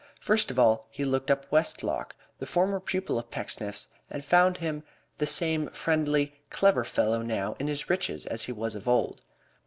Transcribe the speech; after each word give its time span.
First 0.19 0.49
of 0.49 0.57
all 0.57 0.87
he 0.89 1.05
looked 1.05 1.29
up 1.29 1.45
Westlock, 1.51 2.15
the 2.39 2.47
former 2.47 2.79
pupil 2.79 3.19
of 3.19 3.29
Pecksniff's, 3.29 3.87
and 4.09 4.25
found 4.25 4.57
him 4.57 4.81
the 5.19 5.27
same 5.27 5.67
friendly, 5.67 6.39
clever 6.49 6.83
fellow 6.83 7.21
now 7.21 7.55
in 7.59 7.67
his 7.67 7.87
riches 7.87 8.25
as 8.25 8.45
he 8.45 8.51
was 8.51 8.73
of 8.73 8.87
old. 8.87 9.21